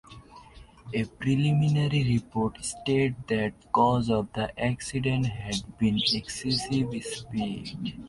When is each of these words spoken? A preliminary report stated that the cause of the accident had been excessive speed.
A 0.95 1.03
preliminary 1.05 2.03
report 2.15 2.65
stated 2.65 3.13
that 3.27 3.61
the 3.61 3.67
cause 3.71 4.09
of 4.09 4.33
the 4.33 4.49
accident 4.59 5.27
had 5.27 5.57
been 5.77 5.99
excessive 6.11 7.03
speed. 7.05 7.99